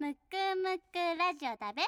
[0.00, 0.16] むく
[0.62, 1.82] むくラジオだべ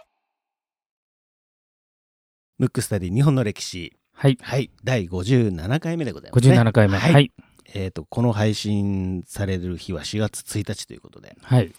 [2.59, 4.36] ムックスタディ日本の歴史はい。
[4.42, 6.98] はい第57回目でございます、ね、57回目。
[6.98, 7.31] はい、はい。
[7.72, 11.72] えっ、とこの配信される日は4月1日ということではい。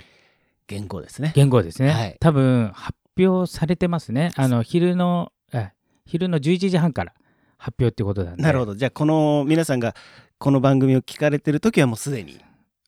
[0.70, 1.90] 原稿ですね言語ですね。
[1.90, 4.32] はい多分、発表されてますね。
[4.38, 5.72] あの、昼の、え
[6.06, 7.14] 昼の11時半から
[7.58, 8.42] 発表ってことなんで。
[8.42, 9.96] なるほどじゃあこの皆さんが
[10.38, 12.40] この番組を聞かれてる時はもうすでに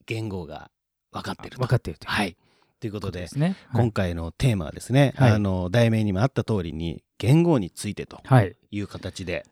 [0.06, 0.72] 言語が
[1.12, 2.38] 分かってると分かっているというはい
[2.84, 3.56] ということでね。
[3.70, 8.58] はい今回のテーマはですね、はいあの題名にもあった通りに言語についてとはい。
[8.72, 9.46] いう形で、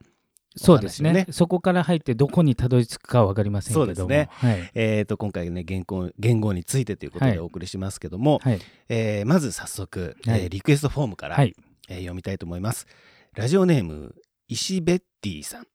[0.58, 3.86] そうですねねそこから入ってどこにたどり着くかは分かりませんけども。
[3.86, 4.72] そうですねはい。
[4.76, 8.60] えー、と今回ね言語言語についてということはいでお送りしますけども、はい。
[8.90, 11.56] えーまず早速、はいえーリクエストフォームから、はい。
[11.88, 12.86] えー読みたいと思います
[13.34, 14.14] ラジオネーム
[14.50, 15.68] 石ベッティさん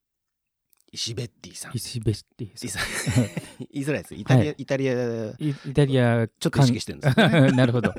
[0.96, 1.72] 石ベッティさん。
[1.74, 2.80] 石ベスティいさ
[3.70, 4.14] 言いづらいです。
[4.14, 4.54] イタリア、はい。
[4.56, 4.94] イタリア
[5.38, 7.52] イイタリアちょっと意識してるんですよね。
[7.56, 7.94] なるほど。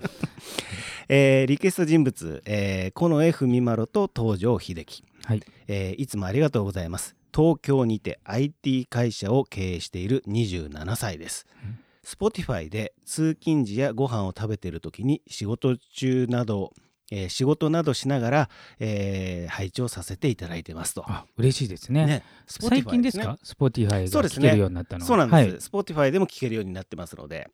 [1.07, 5.43] えーリクエスト人物、えー、近衛文丸と東條英機、はい。
[5.67, 7.15] えーいつもありがとうございます。
[7.33, 11.79] 東京にて IT 会社を経営している27歳です、うん。
[12.03, 16.73] Spotify で通勤時やご飯を食べている時に仕事中など、
[17.11, 21.03] えー仕事などしながら、えー拝聴させていただいてますと。
[21.07, 22.05] あ、嬉しいですね。
[22.05, 25.07] ね最近ですか ?Spotify が聞けるようになったのは。
[25.07, 27.49] そうなんはいです、Spotify でも聞けるようになってますので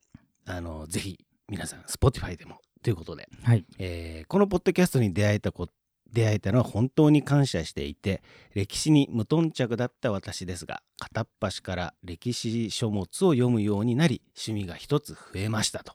[0.46, 1.20] あのぜひ
[1.50, 3.66] 皆さん Spotify でもということではい。
[3.80, 5.68] えーこのポッドキャストに出会えたこ
[6.14, 8.22] 出会えたのは本当に感謝していて
[8.54, 15.94] 歴史に無頓着だった私ですが片っ端から歴史書物を読むようになり趣味が一つ増えましたと、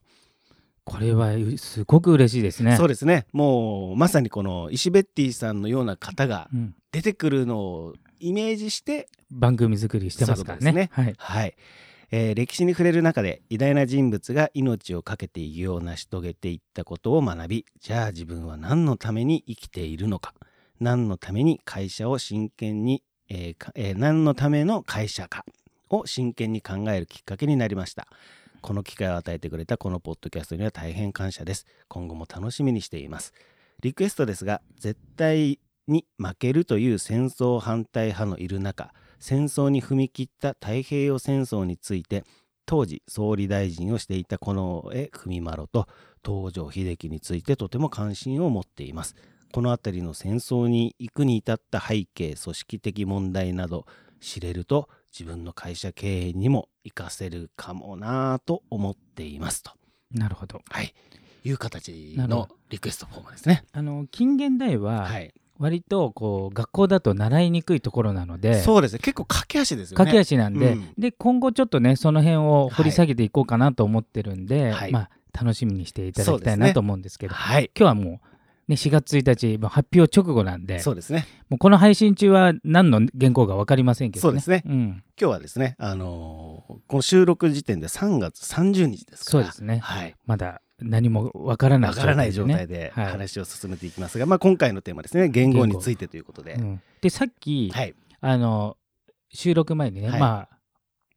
[0.88, 2.76] これはすごく嬉しいですね。
[2.76, 10.72] そうですねもうまさにこの石ベッティさんのような方がうん出てくるのをイメージして番組作りしてますからね。
[10.72, 11.15] そういうこはい。
[11.43, 11.54] はい、
[12.10, 20.32] えー歴史に触れる中で偉大な人物が命を懸けて偉業を成し遂げていったことを学びじゃあ自分は何のために生きているのか
[20.81, 25.44] 何のために会社を真剣に、えーかえー何のための会社か
[25.91, 28.09] を真剣に考えるきっかけになりました
[28.61, 31.67] この機会を与えてくれたこのポッドキャストには大変感謝です。
[31.89, 33.33] 今後も楽しみにしています。
[33.81, 42.25] リクエストですが絶対に負けるという戦争反対派のいる中戦争に踏み切った太平洋戦争について
[42.67, 44.55] 当時総理大臣をしていた近
[44.93, 45.87] 衛文麿と
[46.25, 49.17] 東條英機についてとても関心を持っています。
[49.53, 53.87] この辺りの戦争に行くに至った背景組織的問題など
[54.21, 59.73] 知れると自分の会社経営にも活かせるかもなぁと思っていますと、
[60.13, 60.61] なるほど。
[60.71, 60.95] はい、
[61.45, 63.65] いう形のリクエストフォームですね。
[63.73, 68.99] あの近現代ははい、割とこう学校だと習いにくいところなので、そうですね。
[69.01, 69.97] 結構駆け足ですよね。
[69.97, 70.93] 駆け足なんで、うん。
[70.99, 74.93] で今後ちょっとねその辺を掘り下げていこうかなと思ってるんで、はい。
[74.93, 78.28] まあ楽しみにしていただきたいなと思うんですけど、はい今日はもう
[78.69, 81.27] ね4月1日発表直後なんで、そうですね。
[81.49, 84.23] もうこの配信中は何の原稿か分かりませんけどね。
[84.23, 84.62] そうですね。
[84.67, 89.45] うん、今日はですね、あのーこの収録時点で3月30日ですから。
[89.45, 89.79] そうですね。
[89.79, 95.29] はい、まだ何も分からないわからない状態で話を進めていきますが、まあ、今回のテーマですね。
[95.29, 96.82] 言語についてということで、ね、うん。
[97.00, 98.76] でさっき、はい、あの
[99.31, 100.20] 収録前にね、はい。
[100.20, 100.57] まあう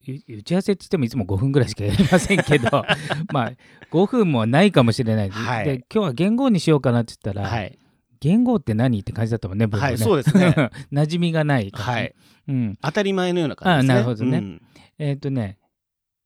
[0.08, 2.70] 打ち合わせって言ってもいつも5分ぐらいしかやりませんけど
[3.32, 3.54] まあ
[3.92, 5.66] 5分もないかもしれない、はい。
[5.66, 7.78] で今日は言語にしようかなって言ったら、はい、
[8.20, 10.56] 言語って何って感じだったもんね僕ね、はい、そうですね。
[10.92, 12.16] 馴染みがない感じ、はい。
[12.48, 14.00] うん、当たり前のような感じですね。
[14.00, 14.38] あなるほどね。
[14.38, 14.62] うん
[14.98, 15.58] えっ、とね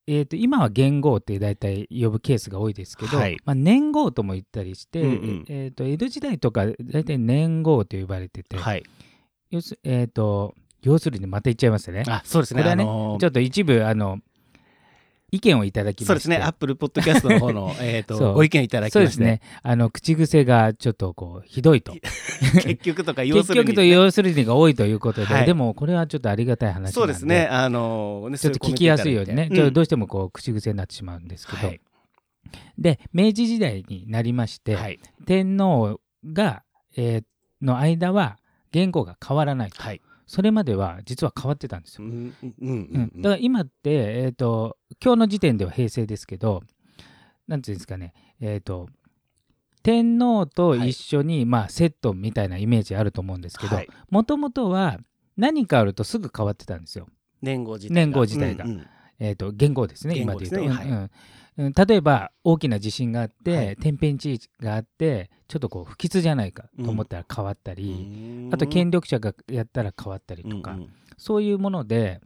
[0.08, 3.38] えー、と今は元号って大体呼ぶケースが多いですけど、はい。
[3.44, 5.46] まあ、年号とも言ったりして、うんうん。
[5.48, 8.84] えー、と江戸時代とか大体年号と呼ばれてて、はい。
[9.50, 10.54] 要すえー、と
[10.86, 12.04] 要するにまた言っちゃいますね。
[12.08, 12.62] あそうですね。
[12.62, 14.20] これはねあのーちょっと一部あの
[15.32, 19.42] 意見をいただきましてそうですね、アップルポッドキャストの方の えとご意見いただきまして、そうですね。
[19.64, 21.94] あの口癖がちょっとこうひどいと。
[22.64, 25.46] 結局とか要結するに、局と要するにが多いということで、はい。
[25.46, 26.92] でもこれはちょっとありがたい話なんで。
[26.92, 31.82] そうですね、あのねちょっと聞きやすいようにね、ちょっとどううしてもこう口癖になってしまうんですけど、はい。
[32.78, 35.00] で明治時代になりまして、はい。
[35.26, 36.64] 天皇が、
[36.96, 37.24] えー
[37.62, 38.38] の間は
[38.72, 42.08] 言語が変わらないと、はいそれまでは実は変わってたんですよ。
[43.18, 46.64] だから今って、えー、と今日の時点では平成ですけど
[47.48, 48.14] なんていうんですかね。
[48.40, 48.90] えっ、と
[49.84, 53.88] 天皇と一緒に、まあ、セットみたいなイメージあると思うんですけどはい。
[54.10, 54.98] もともとは
[55.38, 57.08] 何かあるとすぐ変わってたんですよ。
[57.42, 57.96] 年号自体が。
[57.96, 58.66] 年号自体が。
[58.66, 58.88] うんうん。
[59.20, 61.12] えー、と元号ですね今で言うと、ですねうんうん
[61.58, 63.78] うん例えば大きな地震があって、はい。
[63.78, 68.54] 天変地異があってちょっとこう不吉じゃないかと思ったら変わったり、うん。
[68.54, 70.90] あと権力者がやったら変わったりとか、うんうん。
[71.18, 72.20] そういうもので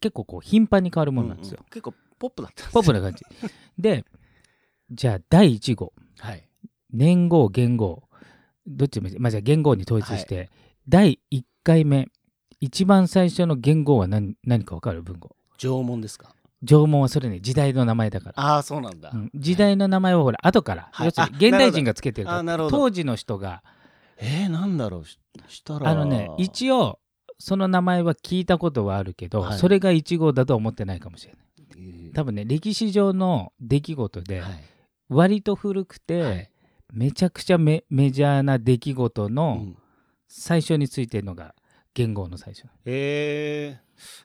[0.00, 1.58] 結構こう頻繁に変わるものなんですよ。
[1.60, 1.70] うんうん。
[1.70, 3.24] 結構ポップだったポップな感じ。
[3.78, 4.04] で
[4.90, 5.92] じゃあ第1号。
[6.18, 6.48] はい。
[6.90, 8.04] 年号元号。
[8.66, 9.18] どっちもいい。
[9.18, 10.50] まあじゃあ元号に統一して、
[10.88, 12.08] 第1回目。
[12.60, 15.02] 一番最初の元号は何何か分かる？
[15.02, 15.34] 文号。
[15.58, 16.34] 縄文ですか？
[16.64, 18.34] 縄文はそれね時代の名前だから。
[18.36, 19.30] ああそうなんだ、うん。
[19.34, 21.06] 時代の名前をほら後から、はい。
[21.06, 22.76] 要するにあ現代人がつけてるからあなるほど。
[22.78, 23.62] 当時の人が。
[24.18, 25.04] えー、なんだろう。
[25.04, 25.18] し
[25.48, 25.88] したら。
[25.88, 26.98] あのね一応
[27.38, 29.58] その名前は聞いたことはあるけど、はい。
[29.58, 31.42] それが1号だとは思ってないかもしれない。
[31.76, 32.14] えー。
[32.14, 34.64] 多分ね歴史上の出来事ではい。
[35.08, 36.50] 割と古くて、はい。
[36.92, 39.76] めちゃくちゃメメジャーな出来事うのん。
[40.28, 41.54] 最初についてるのが
[41.94, 42.66] 元号の最初。
[42.84, 43.78] え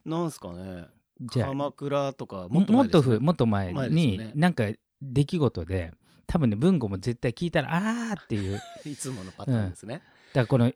[0.06, 0.86] ー、なんすかね
[1.22, 4.32] じゃあ鎌倉とかももっとふふもっと前によね。
[4.36, 4.66] なんか
[5.02, 5.94] 出来事で
[6.26, 8.54] 多分ね文語も絶対聞いたらあーっていう。
[8.54, 10.02] だ かいつものパターンですね、
[10.34, 10.72] らこの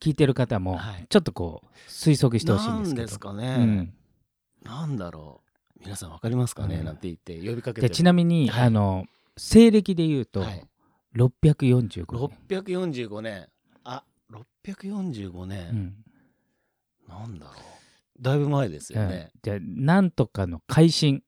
[0.00, 1.06] 聞いてる方もはい。
[1.08, 2.96] ちょっとこう推測してほしいんですけど。
[2.96, 3.94] なんですかうね、ん、
[4.62, 5.80] なんだろう。
[5.80, 6.84] 皆さんわかりますかね、うん。
[6.84, 8.66] なんて言って呼びかけてでちなみに、はい。
[8.66, 9.06] あの
[9.36, 10.66] 西暦で言うと、はい。
[11.14, 13.48] 645年、645年。
[13.84, 15.94] あ645う年、ん。
[17.08, 17.75] なんだろう
[18.20, 19.40] だいぶ前ですよね、うん。
[19.42, 21.22] じゃあなんとかの改新。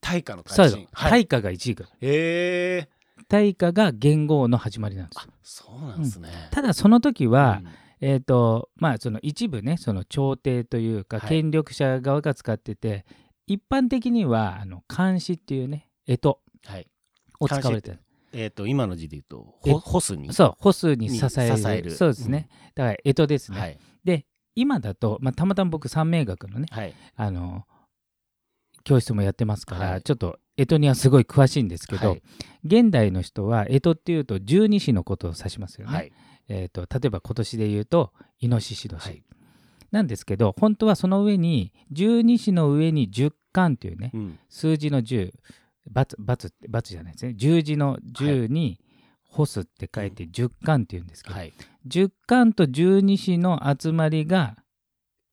[0.00, 1.10] 大化のそうよ改新はい。
[1.10, 1.84] 大化が1位か。
[1.84, 2.88] へえ
[3.28, 5.62] 大化が元号の始まりなんです。
[5.62, 8.08] そうなんですね、ただその時は、うん。
[8.08, 11.28] えっ、とまあその一部ねその朝廷というかはい。
[11.28, 13.06] 権力者側が使ってて、
[13.46, 16.86] 一般的にはあの漢詩っていうね干支はい。
[17.40, 18.00] を使われてる。
[18.32, 21.92] えっ、と今の字で言うとえほ干すにそう歩数に支える。
[21.92, 23.70] そうですね、だから干支ですね、はい。
[23.72, 23.80] で
[24.54, 26.94] 今だと、まあ、たまたま僕三名学のねはい。
[27.16, 27.64] あの
[28.84, 30.02] 教室もやってますから、はい。
[30.02, 32.22] ちょっと干支にはすごい詳しいんですけど、はい。
[32.64, 36.12] 現代の人は干支っていうと十二支のことを指しますよね、はい。
[36.48, 39.22] えー、と例えば今年で言うとイノシシ年、はい。
[39.90, 44.38] なんですけど本当はその上に十二支の上に十巻っていうねうん。
[44.48, 45.32] 数字の10
[45.90, 47.34] バツバツってバツじゃないですね。
[47.34, 48.78] 十字の10に
[49.34, 51.52] 干すって書いて十巻っていうんですけど、はい。
[51.86, 54.56] 十巻と十二支の集まりが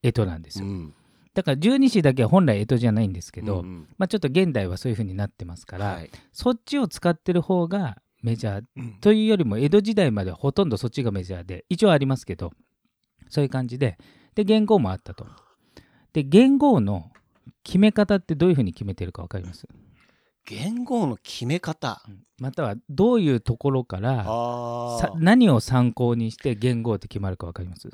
[0.01, 0.93] 干支なんですよ、うん。
[1.33, 3.87] だから十二支だけは本来干支じゃないんですけど、うんうん。
[3.97, 6.09] まあ、ちょっと現代はそういう風になってますから、はい。
[6.33, 8.93] そっちを使ってる方がメジャーうん。
[9.01, 12.51] というよりも江戸時代まではほとんどそっちがメジャーで一応ありますけど
[13.29, 13.97] そういう感じで
[14.35, 15.25] で元号もあったと。
[16.13, 17.11] で元号の
[17.63, 19.67] 決め方ってどういうふうに決めてるか分かります？
[20.45, 22.01] 言語の決め方。
[22.39, 24.25] またはどういうところから
[25.15, 27.89] 何を参考にして元号って決まるか分かります？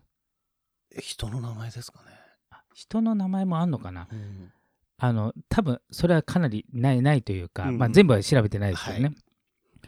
[1.00, 2.06] 人の名前ですかね、
[2.50, 4.08] あ人の名前もあんのかな？
[4.12, 4.52] うん。
[5.00, 7.78] あの多分それはかなりないないというか、うんうん。
[7.78, 9.16] まあ、全部は調べてないですけどね、はい。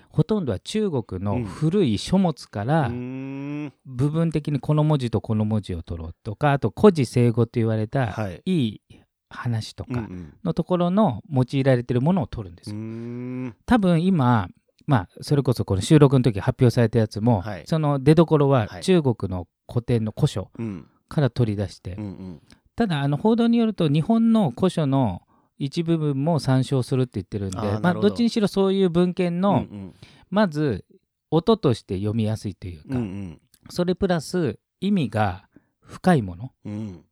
[0.10, 8.42] ほとんどは中国の古い書物から、部分的にこの文字とこの文字を取ろうとかあと古事成語と言われた、はい。
[8.46, 8.82] いい
[9.30, 10.08] 話とか
[10.44, 12.76] のところの用いられてるものを取るんですよ。
[12.76, 13.56] ん。
[13.66, 14.50] 多分今
[14.88, 17.64] まあそれこそこの収録の時発表されたやつも、はい。
[17.68, 18.84] その出どころははい。
[18.84, 20.88] 中国の古典の古書うん。
[21.08, 22.42] から取り出して、うんうん。
[22.76, 25.22] ただあの報道によると日本の古書の
[25.58, 28.02] 一部分も参照するって言ってるんでまあ、ど。
[28.02, 29.94] どっちにしろそういう文献の、うんうん。
[30.30, 30.86] まず
[31.30, 33.42] 音として読みやすいというか、うんうん。
[33.70, 35.48] それプラス意味が
[35.82, 36.52] 深いもの。
[36.66, 37.06] うん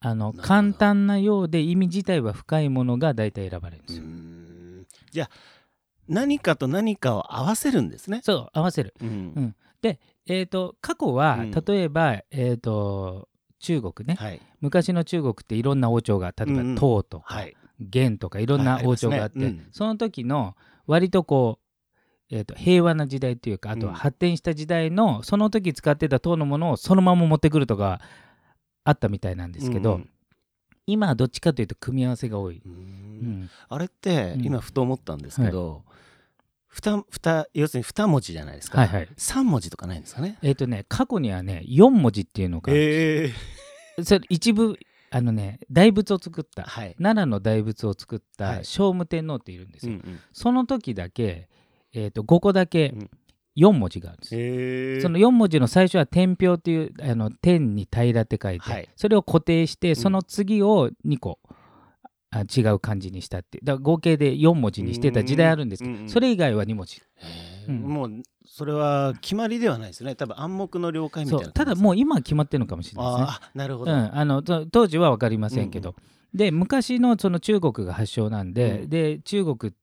[0.00, 4.04] あの簡単なようで意味自体は深いものが大体選ばれるんでうすよ。
[4.04, 4.86] ん。
[5.10, 5.30] じゃあ
[6.08, 8.20] 何かと何かを合わせるんですね。
[8.24, 8.94] そう合わせる。
[9.00, 9.08] うん。
[9.08, 9.56] うん。
[10.26, 11.50] えー、と過去は、うん。
[11.50, 13.28] 例えば、えー、と
[13.58, 14.40] 中国ね、はい。
[14.60, 16.74] 昔の中国っていろんな王朝が例えばうんうん。
[16.76, 17.56] 唐とか、はい。
[17.78, 19.72] 元とかいろんなはい王朝があって、ありますねうん。
[19.72, 21.58] その時の割とこ
[22.30, 23.98] う、えー、と平和な時代というかあとはうん。
[23.98, 28.00] 発展した時代の、その時使ってた唐のものをそのまま持ってくるとか
[28.84, 30.10] あったみたいなんですけど、うん
[30.86, 32.74] 今はどっちかというと組み合わせが多い、うーん。
[32.74, 32.76] う
[33.44, 33.50] ん。
[33.68, 34.44] あれってうん。
[34.44, 35.84] 今ふと思ったんですけど、
[36.66, 39.08] ふたふた要するに2文字じゃないですか、はいはい。
[39.16, 40.38] 3文字とかないんですかね？
[40.42, 43.32] えっ、とね過去にはね4文字っていうのが、え
[43.98, 44.78] えそれ一部
[45.10, 46.62] あのね大仏を作った。
[46.62, 48.58] はい、奈良の大仏を作っはい。
[48.58, 50.20] た聖武天皇っているんですよ、うんうん。
[50.32, 51.48] その時だけ、
[51.92, 53.10] えー、と5個だけうん
[53.60, 58.88] 4文字があるんです、ええその4文字の最初は天平っていうあの天に平らって書いて、はい。
[58.96, 59.96] それを固定してん。
[59.96, 61.38] その次を2個
[62.30, 66.08] あ違う漢字にしたってだから合計で4文字にしてた時代あるんですけど、うんうん。
[66.08, 67.02] それ以外は2文字。
[67.68, 67.80] うん。
[67.80, 68.10] もう
[68.46, 70.14] それは決まりではないですね。
[70.14, 73.26] 多分暗黙の了解みたいなただもう今は決まってるのかもしれないですね。
[73.28, 75.94] ああなるほど、うん、あのと当時は分かりませんけど、
[76.32, 78.88] で昔のその中国が発祥なんで,、うん。
[78.88, 79.74] で中国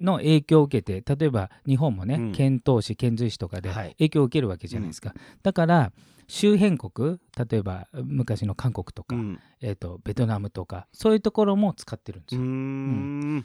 [0.00, 2.32] の影響を受けて例えば日本もね、うん。
[2.32, 3.92] 遣唐使遣隋使とかではい。
[3.98, 5.92] 影響を受けるわけじゃないですか、だから
[6.28, 9.40] 周辺国例えば昔の韓国とか、うん。
[9.60, 12.40] えー、とベトナムとかそういうところも使ってるんですよ。
[12.42, 13.44] ん。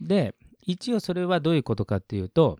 [0.00, 2.58] で一応それはどういうことかっていうと,、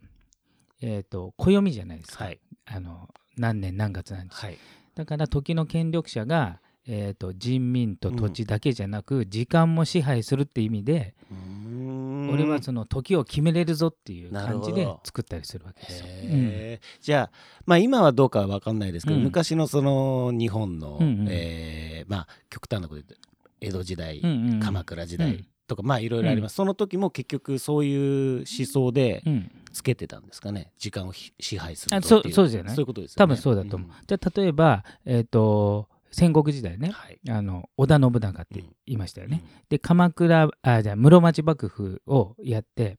[0.81, 2.39] えー、と暦じゃないですか、はい。
[2.65, 4.57] あの何年何月何日、はい。
[4.95, 16.05] だから時の権力者が、えー、と人民と土地だけじゃなく、時間も支配するって意味で、うーん俺はその時を決めれるぞっていう感じで作ったりするわけですよ。
[16.07, 19.23] へえじゃあまあ今はどうかは分かんないですけど、うん。
[19.23, 21.27] 昔のその日本の、うんうん。
[21.29, 23.15] えーまあ極端なこと言って
[23.61, 24.59] 江戸時代、うんうんうん。
[24.59, 25.47] 鎌倉時代うん。
[25.67, 29.51] とか、まあいろいろあります、その時も結局そういう思想でうん。
[29.75, 30.71] つけてたんですかね。
[30.77, 32.01] 時間をひ支配するっていう。
[32.07, 33.17] そうそうじゃないそういうことですよね。
[33.17, 33.89] 多分そうだと思う。
[34.07, 37.19] じゃあ例えば、えー、と戦国時代ね、うんはい。
[37.29, 38.65] あの織田信長ってうん。
[38.85, 39.43] 言いましたよね。
[39.69, 42.97] で鎌倉あじゃあ室町幕府をやって、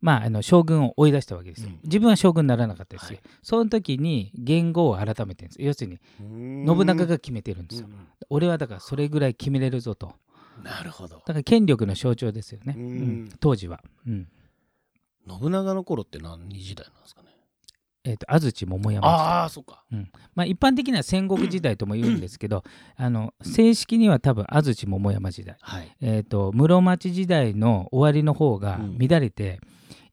[0.00, 1.68] まあ、あの将軍を追い出したわけですよ。
[1.68, 1.80] うん。
[1.84, 3.20] 自分は将軍にならなかったですよ。
[3.22, 3.30] はい。
[3.42, 6.66] その時に元号を改めてるんです要するにうん。
[6.66, 7.86] 信長が決めてるんですよ。
[7.88, 7.94] うん
[8.32, 10.12] 俺はだからそれぐらい決めれるぞと。
[10.62, 11.16] なるほど。
[11.16, 12.82] だから権力の象徴ですよね、うん。
[12.82, 13.28] うん。
[13.40, 13.82] 当時は。
[14.06, 14.28] うん。
[15.28, 17.29] 信長の頃って何時代なんですかね？
[18.04, 19.84] えー、と安土桃山時代ああそうか。
[20.34, 22.64] まあ、一般的には戦国時代とも言うんですけど
[22.96, 25.96] あの正式には多分安土桃山時代、はい。
[26.00, 28.98] えー、と室町時代の終わりの方がうん。
[28.98, 29.60] 乱れて、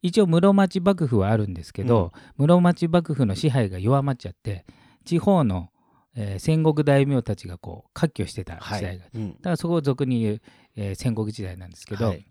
[0.02, 4.66] 一応室町幕府はあるんですけど、室町幕府の支配が弱まっちゃって
[5.06, 5.70] 地方の、
[6.16, 9.30] えー戦国大名たちがこう割拠してた時は代が、い、うん。
[9.34, 10.42] だからそこを俗に言う、
[10.76, 12.26] えー戦国時代なんですけど、はい。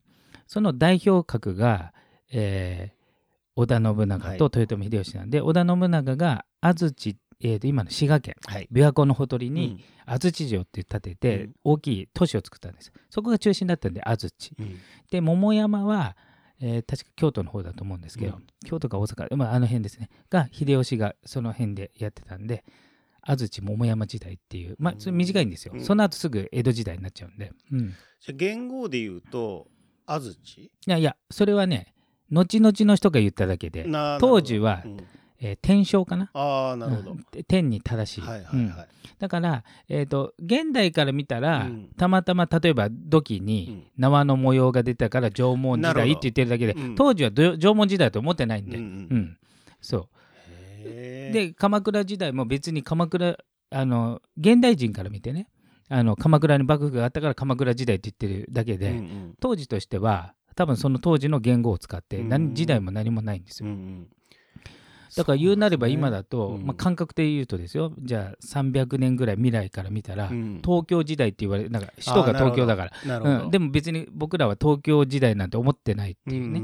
[0.46, 1.92] その代表格が、
[2.30, 2.95] えー
[3.56, 4.38] 織田信長はい。
[4.38, 8.68] と豊臣秀吉なんで、織田信長が安土、えーと今の滋賀県はい。
[8.72, 10.12] 琵琶湖のほとりにうん。
[10.12, 11.54] 安土城って建てて、うん。
[11.64, 12.92] 大きい都市を作ったんです。
[13.10, 14.52] そこが中心だったんで安土。
[14.58, 14.76] うん。
[15.10, 16.16] で桃山は、
[16.60, 18.46] えー確か京都の方だと思うんですけど、うん。
[18.64, 20.10] 京都か大阪、まあ、あの辺ですね。
[20.30, 22.64] が秀吉がその辺でやってたんで
[23.20, 25.84] 安土桃山時代っていうまあそれ短いんですよ、うん。
[25.84, 27.82] その後すぐ江戸時代になっちゃうんで、うん、い
[28.20, 29.66] じゃあ元号で言うと
[30.06, 30.70] 安土？
[30.86, 31.92] やいやそれはね
[32.30, 34.96] 後々の人が言っただけで、な当時はうん。
[35.38, 36.30] えー天正かな？
[36.32, 37.44] ああなるほど、うん。
[37.44, 41.88] 天に正しい、はいはいうんはい、だから、えー、と現代から見たら、うん。
[41.94, 44.00] たまたま例えば土器うにん。
[44.00, 46.94] 縄の模様が出たから縄文時代って言ってるだけで、うん。
[46.94, 49.36] 当時はど縄文時代と思ってないんで、ううんん。
[49.82, 50.08] そう。
[50.84, 53.36] で鎌倉時代も別に鎌倉
[53.70, 55.48] あの現代人から見てね
[55.90, 59.34] あの鎌倉に幕府があったから鎌倉時代って言ってるだけで、うんうん。
[59.38, 62.28] 当時としては多分その当時の言語を使ってうん。
[62.28, 63.68] 何時代も何もないんですよ、
[65.16, 67.92] だから言うなれば今だと、まあ、感覚で言うとですよ。
[67.98, 70.62] じゃあ300年ぐらい未来から見たら、うん。
[70.64, 73.18] 東京時代って言われなんか首都が東京だから。
[73.18, 76.62] うん、でも別に僕らは東京時代なんて思ってないっていうね、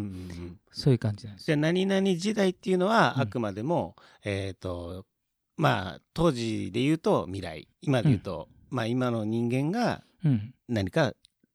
[0.70, 3.22] そういう感じなんですじゃあ何々時代っていうのはうん。
[3.22, 3.94] あくまでも、
[4.24, 5.04] えっ、と
[5.56, 7.68] まあ当時で言うと未来。
[7.82, 11.12] 今で言うと、まあ今の人間がうん、何か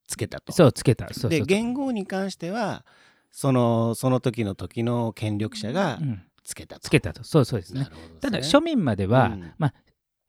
[0.08, 0.52] つけたと。
[0.54, 1.08] そうつけた。
[1.08, 1.46] そうそうでそう。
[1.46, 2.86] 言語に関しては
[3.32, 6.82] そのその時の時の権力者がうん、つけたと。
[6.82, 7.24] つけたと。
[7.24, 7.82] そうそうですね。
[7.82, 8.20] なるほどですね。
[8.22, 9.54] ただ庶民までは、うん。
[9.58, 9.74] まあ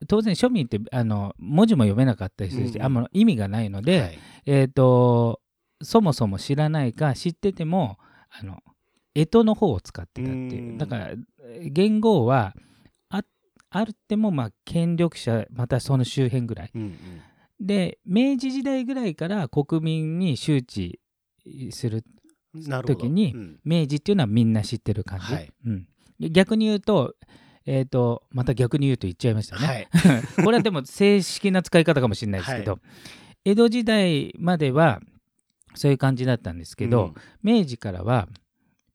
[0.06, 2.82] 当然庶民ってあの文字も読めなかったりするし、うん。
[2.82, 4.18] あんま意味がないので、はい。
[4.47, 5.40] えっ、と
[5.82, 7.99] そもそも知らないか知ってても
[8.30, 8.62] あの
[9.14, 10.73] 干支の方を使ってたっていう。
[10.73, 10.78] うん。
[10.78, 12.54] だからえー元号は
[13.70, 16.70] あってもまあ権力者またその周辺ぐらい。
[16.75, 16.99] うんうん
[17.60, 21.00] で明治時代ぐらいから国民に周知
[21.70, 22.04] する
[22.86, 23.60] 時にうん。
[23.64, 25.52] 明治っていうのはみんな知ってる感じ、はい。
[25.66, 25.88] うん、
[26.18, 27.14] で逆に言うと,、
[27.66, 29.88] えー、とまた逆に言うと言っちゃいましたね、はい。
[30.44, 32.78] これはでも正式な使い方かもしれないですけど、は
[33.44, 35.00] 江戸時代までは
[35.74, 38.28] そういう感じだったんですけど、明治からは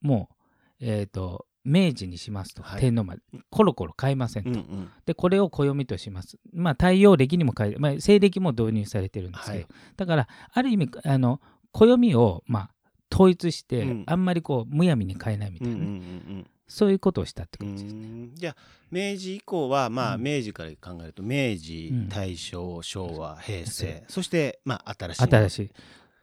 [0.02, 0.36] もう、
[0.80, 2.82] えー、と明治にしますと、はい。
[2.82, 3.22] 天皇まで。
[3.50, 4.90] コロコロ変えませんと、うんうん。
[5.06, 6.38] でこれを暦とします。
[6.54, 9.68] まあ太陽暦にも変え、まあ、西暦も導入されてるんですけど、はい。
[9.96, 11.40] だからある意味あの
[11.72, 12.70] 暦をまあ
[13.14, 14.04] 統一して、うん。
[14.08, 18.08] あんまりこうむやみに変えないみたいな、うんうんうんそういうことをしたってうことですね。
[18.08, 18.36] ん。
[18.36, 18.56] じゃあ
[18.90, 20.24] 明治以降はまあうん。
[20.24, 22.10] 明治から考えると明治、うん。
[22.10, 25.22] 大正昭和平成平そしてまあ新しい。
[25.24, 25.72] 新しい。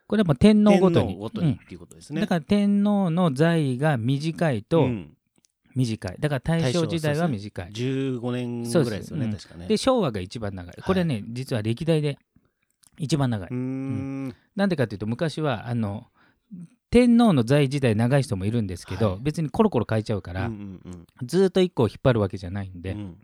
[0.08, 1.08] これはもう天皇ごとに。
[1.08, 2.20] 天皇ごとにっていうことですね。
[2.20, 2.22] うん。
[2.22, 5.16] だから天皇の在位が短いとうん
[5.74, 6.16] 短い。
[6.18, 9.68] だから大正時代は短い、15年ぐらいですよねそう確かね。
[9.68, 10.74] で昭和が一番長い。
[10.84, 12.18] これね、実は歴代で
[12.98, 14.34] 一番長い、うーん。
[14.56, 16.06] なんでかっていうと昔はあの
[16.90, 19.18] 天皇の在位時代長い人もいるんですけど、はい。
[19.22, 22.98] 別にコロコロ変えちゃうから、うんうんずーっと一個を引っ張るわけじゃないんで、うん。
[22.98, 23.16] うん。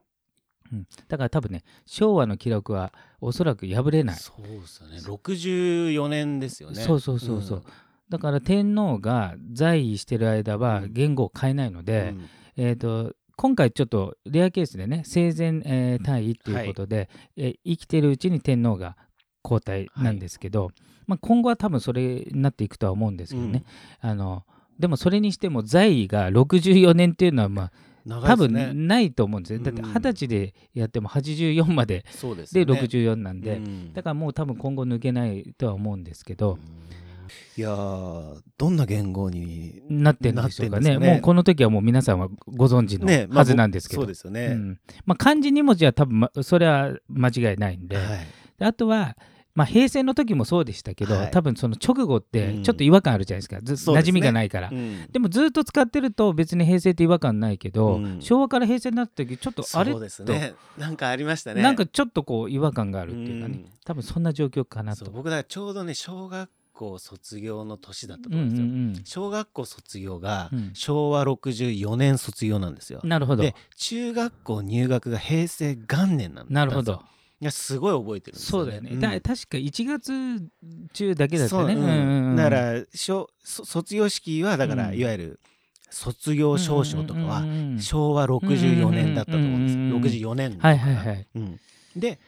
[0.73, 4.17] うんだから多分ね昭和の記録はおそらく破れない。
[4.17, 4.99] そうですよね。
[4.99, 6.83] 64年ですよね。
[6.83, 7.65] そうそうそうそう
[8.09, 10.93] だから天皇が在位してる間はうん。
[10.93, 11.85] 言語を変えないのうん。
[11.85, 12.15] で、
[12.57, 18.97] えー、と今回ちょっとレアケースでね生前、えー退位っていうことで、えー生きてるうちに天皇が
[19.45, 20.71] 交代なんですけど、
[21.07, 23.63] まあ、今後は多分それになっていくとは思うんですけどね、
[24.01, 24.43] あの
[24.79, 32.73] でもそれにしても在位が64年っていうのはまあうん多分ないと思うんですよ、だってうん二十歳でやっても84まででそうですよね。
[32.73, 33.93] 64なんで、うん。
[33.93, 36.59] だからもう多分今後抜けないとは思うんですけど、
[37.57, 40.99] いやーどんな言語になってるんでしょうかね。
[40.99, 43.07] ねもうこの時はもう皆さんはご存知の
[43.37, 44.47] はずなんですけど、そうですよね。
[44.47, 44.81] うん。
[45.05, 48.07] まあ、漢字2文字は多分、ま、それは間違いないんで,、はい。
[48.59, 49.17] であとは、
[49.55, 51.31] まあ、平成の時もそうでしたけど、はい。
[51.31, 52.63] 多分その直後ってうん。
[52.63, 53.97] ちょっと違和感あるじゃないですか、うですね。
[53.97, 54.69] 馴染みがないから。
[54.71, 55.07] うん。
[55.11, 58.21] でもずっと使ってると別に平成って違和感ないけど、うん。
[58.21, 59.93] 昭和から平成になった時ちょっとあれ？
[59.93, 60.55] そうですね。
[60.77, 61.63] なんかありましたね。
[61.63, 63.71] なんかちょっとこう違和感があるっていうかね、うん。
[63.87, 65.11] 多分そんな状況かなと。
[65.11, 69.23] 僕だからちょうどね小学校卒業の年だったとうんう思うんですよ。
[69.23, 69.27] ん。
[69.27, 70.71] 小学校卒業がうん。
[70.75, 73.01] 昭和64年卒業なんですよ。
[73.03, 73.07] う。
[73.07, 73.43] ん、なるほど。
[73.43, 76.53] で中学校入学が平成元年なんです。
[76.53, 77.03] よなるほど。
[77.41, 79.01] いやすごい覚えてるんですよ、そうだよね、ん。
[79.01, 80.49] だ確か1月
[80.95, 81.75] 中だけだったね。
[81.75, 81.85] そううん。
[81.85, 82.37] うんうんうん。
[82.37, 84.99] だから小そ卒業式はだから、うん。
[84.99, 85.41] いわゆる
[85.91, 89.77] 卒業証書とかはうんうんうん昭和64年だったと思うんです。
[89.79, 91.27] よ、うんうんうん64年はいはいはい。
[91.35, 91.61] うん、
[91.97, 92.19] でへ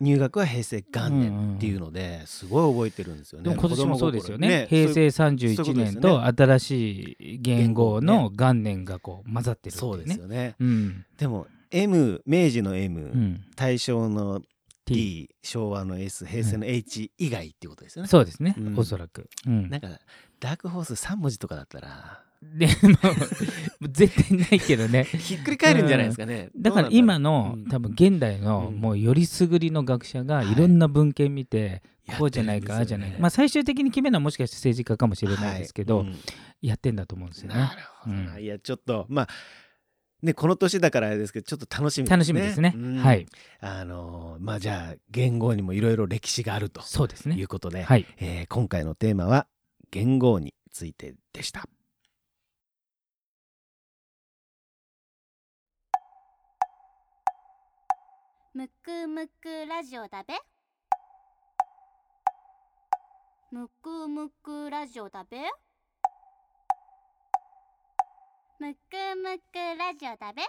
[0.00, 3.50] 入学は平成元年っていうのですごい覚えてるんですよね。
[3.50, 4.66] でも今年もそうですよね。
[4.70, 10.04] 子供心平成そういう31ことです年と新しい元号の元年がこう混ざってるってそいううね。
[10.06, 10.54] ですよね。
[10.58, 11.04] うん。
[11.18, 13.44] でも M 明治の M、うん。
[13.56, 14.40] 大正の
[14.86, 15.28] T。
[15.42, 18.08] 昭和の S 平成の H 以外っていうことですよね。
[18.08, 18.60] そうですねう。
[18.70, 19.28] んおそらく。
[19.46, 19.88] うんなんか
[20.40, 25.04] ダークホース3文字とかだったらでも絶対ないけどね。
[25.18, 26.50] ひっくり返るんじゃないですかね。
[26.56, 36.16] だから今のうん多分現代のうんもうよりすぐりの学者がはいいろんな文献見てやってるんですよねこうじゃないかああじゃないかまあ最終的に決めるのはもしかして政治家かもしれないですけどはいうん
[36.62, 37.62] やってんだと思うんですよねな。
[37.74, 39.28] るほどな、うんいやちょっとまあ
[40.22, 42.16] ねこの年だからあれですけどちょっと楽しみですね。
[42.16, 42.72] 楽しみですね。
[42.74, 43.26] うんはい。
[43.60, 47.36] あのーまあじゃあ言語にもいろいろ歴史があるとそうですね。
[47.36, 48.04] いうことで、はい。
[48.18, 49.46] えー今回のテーマは
[49.92, 51.68] 言語についてでした。
[58.58, 60.34] むくむくラジオだべ。
[63.52, 65.38] むくむくラジオだべ。
[68.58, 70.42] むくむくラジオだべ。